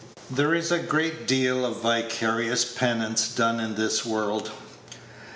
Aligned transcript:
There 0.31 0.55
is 0.55 0.71
a 0.71 0.79
great 0.79 1.27
deal 1.27 1.63
of 1.63 1.83
vicarious 1.83 2.65
penance 2.65 3.27
done 3.27 3.59
in 3.59 3.75
this 3.75 4.03
world. 4.03 4.49